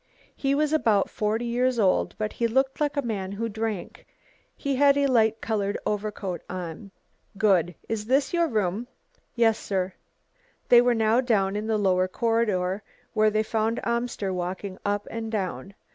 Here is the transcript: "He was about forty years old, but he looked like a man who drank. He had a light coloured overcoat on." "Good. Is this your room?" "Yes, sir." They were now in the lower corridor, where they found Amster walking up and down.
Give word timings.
"He 0.35 0.55
was 0.55 0.73
about 0.73 1.11
forty 1.11 1.45
years 1.45 1.77
old, 1.77 2.15
but 2.17 2.33
he 2.33 2.47
looked 2.47 2.81
like 2.81 2.97
a 2.97 3.03
man 3.03 3.31
who 3.33 3.47
drank. 3.47 4.07
He 4.57 4.75
had 4.77 4.97
a 4.97 5.05
light 5.05 5.39
coloured 5.41 5.77
overcoat 5.85 6.41
on." 6.49 6.89
"Good. 7.37 7.75
Is 7.87 8.07
this 8.07 8.33
your 8.33 8.47
room?" 8.47 8.87
"Yes, 9.35 9.59
sir." 9.59 9.93
They 10.69 10.81
were 10.81 10.95
now 10.95 11.19
in 11.19 11.67
the 11.67 11.77
lower 11.77 12.07
corridor, 12.07 12.81
where 13.13 13.29
they 13.29 13.43
found 13.43 13.79
Amster 13.85 14.33
walking 14.33 14.79
up 14.83 15.07
and 15.11 15.31
down. 15.31 15.75